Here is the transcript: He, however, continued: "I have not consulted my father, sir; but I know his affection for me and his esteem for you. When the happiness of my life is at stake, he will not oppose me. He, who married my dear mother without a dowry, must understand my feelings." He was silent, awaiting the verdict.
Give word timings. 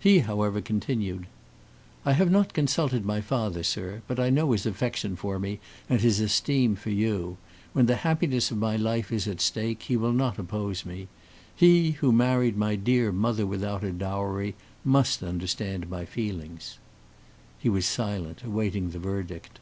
He, 0.00 0.20
however, 0.20 0.62
continued: 0.62 1.26
"I 2.06 2.14
have 2.14 2.30
not 2.30 2.54
consulted 2.54 3.04
my 3.04 3.20
father, 3.20 3.62
sir; 3.62 4.00
but 4.08 4.18
I 4.18 4.30
know 4.30 4.52
his 4.52 4.64
affection 4.64 5.14
for 5.14 5.38
me 5.38 5.60
and 5.90 6.00
his 6.00 6.20
esteem 6.20 6.74
for 6.74 6.88
you. 6.88 7.36
When 7.74 7.84
the 7.84 7.96
happiness 7.96 8.50
of 8.50 8.56
my 8.56 8.76
life 8.76 9.12
is 9.12 9.28
at 9.28 9.42
stake, 9.42 9.82
he 9.82 9.94
will 9.94 10.14
not 10.14 10.38
oppose 10.38 10.86
me. 10.86 11.08
He, 11.54 11.90
who 11.90 12.12
married 12.12 12.56
my 12.56 12.76
dear 12.76 13.12
mother 13.12 13.46
without 13.46 13.84
a 13.84 13.92
dowry, 13.92 14.54
must 14.84 15.22
understand 15.22 15.90
my 15.90 16.06
feelings." 16.06 16.78
He 17.58 17.68
was 17.68 17.84
silent, 17.84 18.44
awaiting 18.44 18.88
the 18.92 18.98
verdict. 18.98 19.60